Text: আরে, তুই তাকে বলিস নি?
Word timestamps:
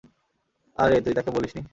আরে, 0.77 0.95
তুই 1.05 1.13
তাকে 1.13 1.29
বলিস 1.35 1.51
নি? 1.55 1.61